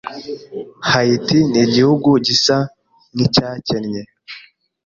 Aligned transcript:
Haiti 0.89 1.37
nigihugu 1.51 2.09
gisa 2.25 2.55
nkicyakennye. 3.13 4.01